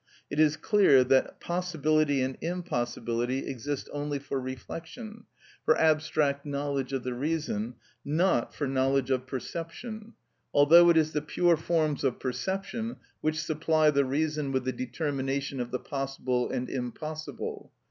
It 0.31 0.39
is 0.39 0.57
clear 0.57 1.03
that 1.03 1.39
possibility 1.39 2.23
and 2.23 2.35
impossibility 2.41 3.45
exist 3.45 3.87
only 3.93 4.17
for 4.17 4.41
reflection, 4.41 5.25
for 5.63 5.77
abstract 5.77 6.43
knowledge 6.43 6.91
of 6.91 7.03
the 7.03 7.13
reason, 7.13 7.75
not 8.03 8.51
for 8.51 8.65
knowledge 8.65 9.11
of 9.11 9.27
perception; 9.27 10.13
although 10.55 10.89
it 10.89 10.97
is 10.97 11.11
the 11.13 11.21
pure 11.21 11.55
forms 11.55 12.03
of 12.03 12.19
perception 12.19 12.95
which 13.19 13.43
supply 13.43 13.91
the 13.91 14.03
reason 14.03 14.51
with 14.51 14.63
the 14.65 14.71
determination 14.73 15.59
of 15.59 15.69
the 15.69 15.77
possible 15.77 16.49
and 16.49 16.67
impossible. 16.67 17.71